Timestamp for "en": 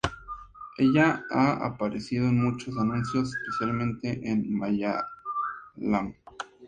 2.27-2.43, 4.27-4.51